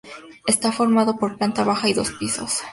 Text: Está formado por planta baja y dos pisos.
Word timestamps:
Está 0.47 0.71
formado 0.71 1.15
por 1.17 1.37
planta 1.37 1.63
baja 1.63 1.87
y 1.87 1.93
dos 1.93 2.09
pisos. 2.13 2.63